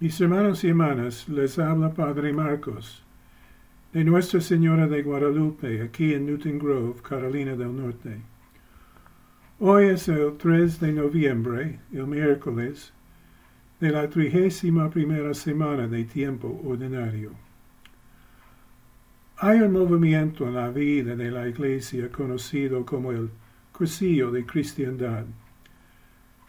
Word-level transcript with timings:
Mis 0.00 0.20
hermanos 0.20 0.64
y 0.64 0.70
hermanas, 0.70 1.28
les 1.28 1.56
habla 1.56 1.94
Padre 1.94 2.32
Marcos, 2.32 3.04
de 3.92 4.02
Nuestra 4.02 4.40
Señora 4.40 4.88
de 4.88 5.04
Guadalupe, 5.04 5.82
aquí 5.82 6.14
en 6.14 6.26
Newton 6.26 6.58
Grove, 6.58 7.00
Carolina 7.00 7.54
del 7.54 7.76
Norte. 7.76 8.20
Hoy 9.60 9.84
es 9.84 10.08
el 10.08 10.36
3 10.36 10.80
de 10.80 10.92
noviembre, 10.92 11.78
el 11.92 12.08
miércoles, 12.08 12.92
de 13.78 13.90
la 13.92 14.10
trigésima 14.10 14.90
primera 14.90 15.32
semana 15.32 15.86
de 15.86 16.02
tiempo 16.02 16.60
ordinario. 16.64 17.30
Hay 19.36 19.60
un 19.60 19.74
movimiento 19.74 20.48
en 20.48 20.54
la 20.54 20.70
vida 20.70 21.14
de 21.14 21.30
la 21.30 21.46
Iglesia 21.46 22.10
conocido 22.10 22.84
como 22.84 23.12
el 23.12 23.30
cursillo 23.70 24.32
de 24.32 24.44
cristiandad. 24.44 25.24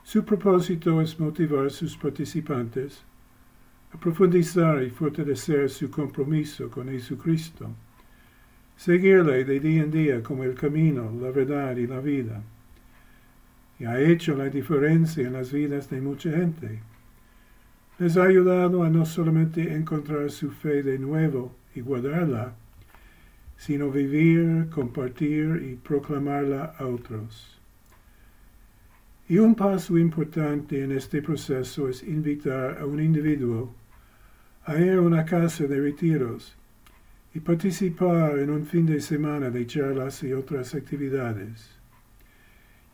Su 0.01 0.25
propósito 0.25 0.99
es 0.99 1.19
motivar 1.19 1.67
a 1.67 1.69
sus 1.69 1.95
participantes 1.95 3.05
profundizar 3.99 4.83
y 4.83 4.89
fortalecer 4.89 5.69
su 5.69 5.89
compromiso 5.89 6.69
con 6.69 6.89
Jesucristo, 6.89 7.69
seguirle 8.75 9.43
de 9.45 9.59
día 9.59 9.83
en 9.83 9.91
día 9.91 10.23
como 10.23 10.43
el 10.43 10.55
camino, 10.55 11.11
la 11.21 11.31
verdad 11.31 11.75
y 11.77 11.87
la 11.87 11.99
vida. 11.99 12.41
Y 13.79 13.85
ha 13.85 13.99
hecho 13.99 14.35
la 14.35 14.49
diferencia 14.49 15.27
en 15.27 15.33
las 15.33 15.51
vidas 15.51 15.89
de 15.89 16.01
mucha 16.01 16.31
gente. 16.31 16.81
Les 17.99 18.17
ha 18.17 18.23
ayudado 18.23 18.83
a 18.83 18.89
no 18.89 19.05
solamente 19.05 19.73
encontrar 19.73 20.29
su 20.31 20.51
fe 20.51 20.83
de 20.83 20.99
nuevo 20.99 21.55
y 21.73 21.81
guardarla, 21.81 22.55
sino 23.57 23.89
vivir, 23.89 24.69
compartir 24.69 25.61
y 25.71 25.75
proclamarla 25.75 26.75
a 26.77 26.85
otros. 26.85 27.59
Y 29.27 29.39
un 29.39 29.55
paso 29.55 29.97
importante 29.97 30.83
en 30.83 30.91
este 30.91 31.21
proceso 31.21 31.89
es 31.89 32.03
invitar 32.03 32.77
a 32.77 32.85
un 32.85 33.01
individuo 33.01 33.73
a 34.65 34.73
una 34.99 35.25
casa 35.25 35.65
de 35.65 35.79
retiros 35.79 36.55
y 37.35 37.39
participar 37.39 38.39
en 38.39 38.49
un 38.49 38.65
fin 38.65 38.85
de 38.85 38.99
semana 38.99 39.51
de 39.51 39.67
charlas 39.67 40.23
y 40.23 40.33
otras 40.33 40.73
actividades. 40.73 41.69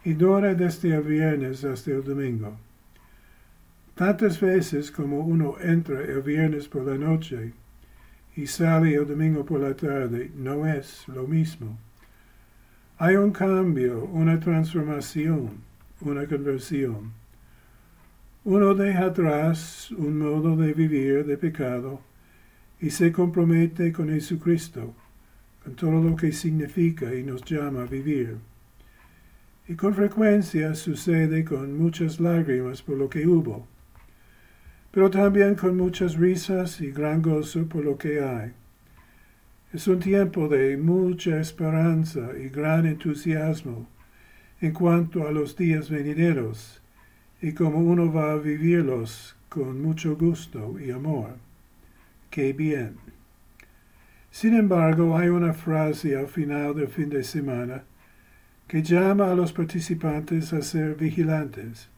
Y 0.03 0.13
dura 0.13 0.53
desde 0.53 0.95
el 0.95 1.03
viernes 1.03 1.63
hasta 1.63 1.91
el 1.91 2.03
domingo. 2.03 2.57
Tantas 3.95 4.41
veces 4.41 4.91
como 4.91 5.19
uno 5.19 5.55
entra 5.61 6.01
el 6.01 6.21
viernes 6.21 6.67
por 6.67 6.83
la 6.83 6.97
noche 6.97 7.53
y 8.35 8.47
sale 8.47 8.95
el 8.95 9.07
domingo 9.07 9.45
por 9.45 9.61
la 9.61 9.75
tarde, 9.75 10.31
no 10.35 10.65
es 10.65 11.07
lo 11.07 11.25
mismo. 11.25 11.77
Hay 12.97 13.15
un 13.15 13.31
cambio, 13.31 14.05
una 14.05 14.39
transformación, 14.39 15.51
una 16.01 16.25
conversión. 16.25 17.20
Uno 18.43 18.73
deja 18.73 19.05
atrás 19.05 19.91
un 19.91 20.17
modo 20.17 20.55
de 20.55 20.73
vivir 20.73 21.27
de 21.27 21.37
pecado 21.37 22.01
y 22.79 22.89
se 22.89 23.11
compromete 23.11 23.93
con 23.93 24.09
Jesucristo, 24.09 24.95
con 25.63 25.75
todo 25.75 26.01
lo 26.01 26.15
que 26.15 26.31
significa 26.31 27.13
y 27.13 27.21
nos 27.21 27.45
llama 27.45 27.83
a 27.83 27.85
vivir. 27.85 28.37
Y 29.67 29.75
con 29.75 29.93
frecuencia 29.93 30.73
sucede 30.73 31.45
con 31.45 31.77
muchas 31.77 32.19
lágrimas 32.19 32.81
por 32.81 32.97
lo 32.97 33.07
que 33.07 33.27
hubo, 33.27 33.67
pero 34.89 35.11
también 35.11 35.53
con 35.53 35.77
muchas 35.77 36.15
risas 36.15 36.81
y 36.81 36.89
gran 36.89 37.21
gozo 37.21 37.67
por 37.67 37.85
lo 37.85 37.95
que 37.95 38.21
hay. 38.21 38.53
Es 39.71 39.87
un 39.87 39.99
tiempo 39.99 40.47
de 40.47 40.77
mucha 40.77 41.39
esperanza 41.39 42.31
y 42.43 42.49
gran 42.49 42.87
entusiasmo 42.87 43.87
en 44.61 44.73
cuanto 44.73 45.27
a 45.27 45.31
los 45.31 45.55
días 45.55 45.91
venideros 45.91 46.80
y 47.41 47.53
como 47.53 47.79
uno 47.79 48.13
va 48.13 48.33
a 48.33 48.37
vivirlos 48.37 49.35
con 49.49 49.81
mucho 49.81 50.15
gusto 50.15 50.79
y 50.79 50.91
amor. 50.91 51.35
¡Qué 52.29 52.53
bien! 52.53 52.97
Sin 54.29 54.55
embargo, 54.55 55.17
hay 55.17 55.29
una 55.29 55.53
frase 55.53 56.15
al 56.15 56.27
final 56.27 56.75
del 56.75 56.87
fin 56.87 57.09
de 57.09 57.23
semana 57.23 57.83
que 58.67 58.83
llama 58.83 59.31
a 59.31 59.35
los 59.35 59.51
participantes 59.51 60.53
a 60.53 60.61
ser 60.61 60.95
vigilantes. 60.95 61.89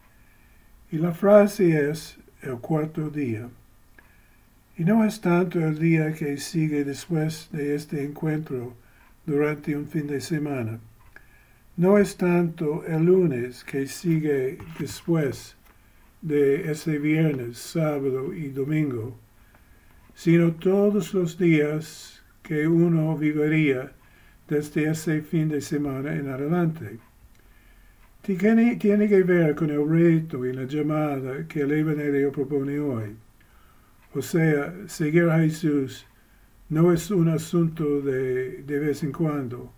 Y 0.92 0.98
la 0.98 1.12
frase 1.12 1.90
es 1.90 2.18
el 2.42 2.58
cuarto 2.58 3.10
día. 3.10 3.50
Y 4.78 4.84
no 4.86 5.04
es 5.04 5.22
tanto 5.22 5.60
el 5.60 5.78
día 5.78 6.14
que 6.14 6.38
sigue 6.38 6.84
después 6.84 7.50
de 7.52 7.76
este 7.76 8.04
encuentro 8.04 8.74
durante 9.26 9.76
un 9.78 9.88
fin 9.88 10.08
de 10.08 10.20
semana 10.20 10.80
no 11.76 11.98
es 11.98 12.18
tanto 12.18 12.84
el 12.86 13.06
lunes 13.06 13.64
que 13.64 13.88
sigue 13.88 14.60
después 14.80 15.56
de 16.22 16.72
ese 16.72 17.00
viernes, 17.00 17.58
sábado 17.58 18.34
y 18.34 18.50
domingo, 18.50 19.18
sino 20.14 20.54
todos 20.54 21.14
los 21.14 21.38
días 21.38 22.22
que 22.44 22.68
uno 22.68 23.18
viviría 23.18 23.92
desde 24.48 24.90
ese 24.92 25.22
fin 25.22 25.50
de 25.50 25.62
semana 25.62 26.14
en 26.14 26.30
adelante. 26.30 27.00
Tiene, 28.22 28.76
tiene 28.78 29.10
que 29.10 29.24
ver 29.24 29.56
con 29.56 29.70
el 29.70 29.90
reto 29.90 30.46
y 30.46 30.54
la 30.54 30.64
llamada 30.64 31.48
que 31.48 31.62
el 31.62 31.72
Evangelio 31.72 32.32
propone 32.32 32.80
hoy. 32.80 33.16
O 34.14 34.22
sea, 34.22 34.74
seguir 34.88 35.24
a 35.30 35.40
Jesús 35.40 36.06
no 36.70 36.94
es 36.94 37.10
un 37.10 37.30
asunto 37.30 38.02
de, 38.02 38.64
de 38.64 38.80
vez 38.80 39.04
en 39.04 39.12
cuando, 39.12 39.74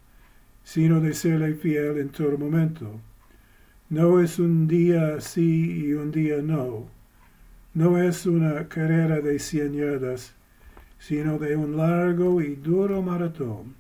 sino 0.65 0.99
de 0.99 1.13
serle 1.13 1.53
fiel 1.53 1.99
en 1.99 2.09
todo 2.09 2.37
momento. 2.37 2.99
No 3.89 4.19
es 4.19 4.39
un 4.39 4.67
día 4.67 5.21
sí 5.21 5.85
y 5.85 5.93
un 5.93 6.11
día 6.11 6.41
no. 6.41 6.87
No 7.75 8.01
es 8.01 8.25
una 8.25 8.67
carrera 8.67 9.21
de 9.21 9.37
cien 9.37 9.73
yardas, 9.73 10.33
sino 10.97 11.37
de 11.37 11.55
un 11.55 11.77
largo 11.77 12.41
y 12.41 12.55
duro 12.55 13.01
maratón. 13.03 13.75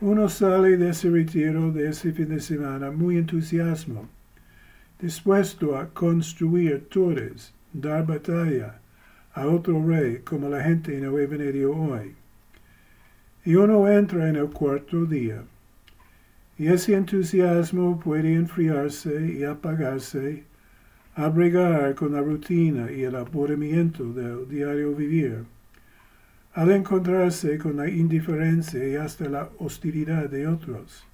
Uno 0.00 0.28
sale 0.28 0.76
de 0.76 0.90
ese 0.90 1.10
retiro, 1.10 1.72
de 1.72 1.88
ese 1.88 2.12
fin 2.12 2.28
de 2.28 2.40
semana, 2.40 2.92
muy 2.92 3.16
entusiasmo, 3.18 4.08
dispuesto 5.00 5.76
a 5.76 5.88
construir 5.88 6.88
torres, 6.88 7.52
dar 7.72 8.06
batalla 8.06 8.80
a 9.34 9.46
otro 9.46 9.84
rey 9.84 10.20
como 10.24 10.48
la 10.48 10.62
gente 10.62 10.96
en 10.96 11.04
el 11.04 11.18
Evangelio 11.18 11.74
hoy 11.74 12.14
y 13.44 13.56
uno 13.56 13.88
entra 13.88 14.28
en 14.28 14.36
el 14.36 14.50
cuarto 14.50 15.04
día. 15.04 15.42
Y 16.58 16.68
ese 16.68 16.94
entusiasmo 16.94 17.98
puede 17.98 18.34
enfriarse 18.34 19.32
y 19.32 19.42
apagarse, 19.42 20.44
abrigar 21.14 21.94
con 21.94 22.12
la 22.12 22.20
rutina 22.20 22.92
y 22.92 23.02
el 23.02 23.16
aburrimiento 23.16 24.12
del 24.12 24.48
diario 24.48 24.94
vivir, 24.94 25.44
al 26.54 26.70
encontrarse 26.70 27.58
con 27.58 27.76
la 27.76 27.88
indiferencia 27.88 28.86
y 28.86 28.96
hasta 28.96 29.28
la 29.28 29.48
hostilidad 29.58 30.28
de 30.28 30.46
otros, 30.46 31.04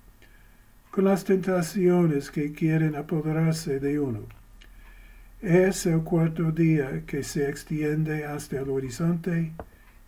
con 0.91 1.05
las 1.05 1.25
tentaciones 1.25 2.31
que 2.31 2.53
quieren 2.53 2.97
apoderarse 2.97 3.81
de 3.81 4.00
uno. 4.00 4.21
Es 5.41 5.87
el 5.87 6.00
cuarto 6.03 6.50
día 6.50 7.05
que 7.06 7.22
se 7.22 7.49
extiende 7.49 8.25
hasta 8.25 8.59
el 8.59 8.69
horizonte 8.69 9.53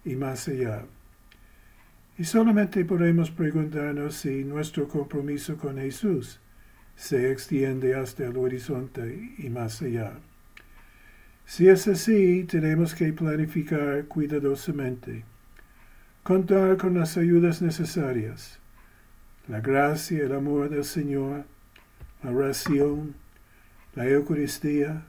y 0.05 0.17
más 0.17 0.49
allá. 0.49 0.85
Y 2.21 2.25
solamente 2.25 2.85
podemos 2.85 3.31
preguntarnos 3.31 4.15
si 4.15 4.45
nuestro 4.45 4.87
compromiso 4.87 5.57
con 5.57 5.79
Jesús 5.79 6.39
se 6.95 7.33
extiende 7.33 7.95
hasta 7.95 8.27
el 8.27 8.37
horizonte 8.37 9.33
y 9.39 9.49
más 9.49 9.81
allá. 9.81 10.13
Si 11.47 11.67
es 11.67 11.89
así, 11.89 12.45
tenemos 12.45 12.95
que 12.95 13.11
planificar 13.15 14.05
cuidadosamente, 14.05 15.25
contar 16.23 16.77
con 16.77 16.93
las 16.99 17.17
ayudas 17.17 17.63
necesarias, 17.63 18.59
la 19.49 19.63
gracia 19.63 20.19
y 20.19 20.21
el 20.21 20.35
amor 20.35 20.69
del 20.69 20.85
Señor, 20.85 21.47
la 22.23 22.33
oración, 22.33 23.15
la 23.95 24.07
Eucaristía, 24.07 25.05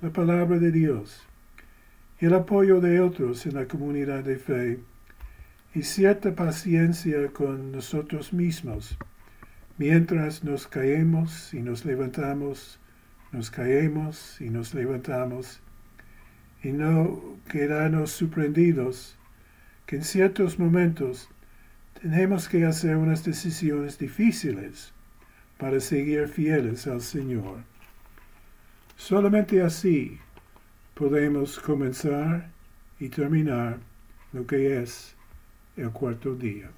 la 0.00 0.10
palabra 0.10 0.60
de 0.60 0.70
Dios 0.70 1.26
y 2.20 2.26
el 2.26 2.34
apoyo 2.34 2.80
de 2.80 3.00
otros 3.00 3.46
en 3.46 3.54
la 3.54 3.66
comunidad 3.66 4.22
de 4.22 4.36
fe 4.36 4.78
y 5.74 5.82
cierta 5.82 6.34
paciencia 6.34 7.28
con 7.32 7.72
nosotros 7.72 8.32
mismos, 8.32 8.98
mientras 9.78 10.44
nos 10.44 10.66
caemos 10.66 11.54
y 11.54 11.60
nos 11.60 11.84
levantamos, 11.84 12.78
nos 13.32 13.50
caemos 13.50 14.40
y 14.40 14.50
nos 14.50 14.74
levantamos, 14.74 15.60
y 16.62 16.72
no 16.72 17.38
quedarnos 17.48 18.10
sorprendidos 18.10 19.16
que 19.86 19.96
en 19.96 20.04
ciertos 20.04 20.58
momentos 20.58 21.28
tenemos 22.00 22.48
que 22.48 22.64
hacer 22.66 22.96
unas 22.96 23.24
decisiones 23.24 23.98
difíciles 23.98 24.92
para 25.56 25.80
seguir 25.80 26.28
fieles 26.28 26.86
al 26.86 27.00
Señor. 27.00 27.60
Solamente 28.96 29.62
así 29.62 30.18
podemos 30.94 31.58
comenzar 31.58 32.50
y 33.00 33.08
terminar 33.08 33.78
lo 34.32 34.46
que 34.46 34.82
es 34.82 35.16
el 35.76 35.90
cuarto 35.90 36.34
día. 36.34 36.70